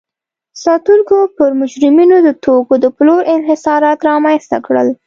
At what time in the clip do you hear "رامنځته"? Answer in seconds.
4.09-4.57